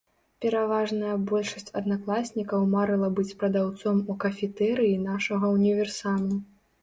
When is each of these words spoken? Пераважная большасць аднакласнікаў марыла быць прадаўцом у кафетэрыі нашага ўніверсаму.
Пераважная 0.43 1.15
большасць 1.31 1.69
аднакласнікаў 1.81 2.63
марыла 2.71 3.09
быць 3.19 3.35
прадаўцом 3.43 4.01
у 4.13 4.17
кафетэрыі 4.23 4.95
нашага 5.05 5.53
ўніверсаму. 5.59 6.33